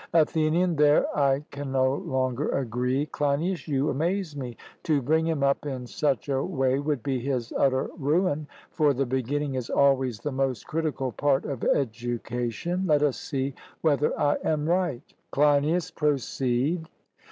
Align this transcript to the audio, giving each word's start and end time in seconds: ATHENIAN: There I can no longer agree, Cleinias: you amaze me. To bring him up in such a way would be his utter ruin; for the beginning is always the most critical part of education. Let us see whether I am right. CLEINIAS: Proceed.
ATHENIAN: 0.15 0.77
There 0.77 1.05
I 1.15 1.45
can 1.51 1.71
no 1.71 1.93
longer 1.93 2.49
agree, 2.49 3.05
Cleinias: 3.05 3.67
you 3.67 3.91
amaze 3.91 4.35
me. 4.35 4.57
To 4.81 4.99
bring 4.99 5.27
him 5.27 5.43
up 5.43 5.63
in 5.67 5.85
such 5.85 6.27
a 6.27 6.43
way 6.43 6.79
would 6.79 7.03
be 7.03 7.19
his 7.19 7.53
utter 7.55 7.87
ruin; 7.99 8.47
for 8.71 8.95
the 8.95 9.05
beginning 9.05 9.53
is 9.53 9.69
always 9.69 10.19
the 10.19 10.31
most 10.31 10.65
critical 10.65 11.11
part 11.11 11.45
of 11.45 11.63
education. 11.63 12.85
Let 12.87 13.03
us 13.03 13.19
see 13.19 13.53
whether 13.81 14.19
I 14.19 14.37
am 14.43 14.67
right. 14.67 15.03
CLEINIAS: 15.31 15.91
Proceed. 15.91 16.89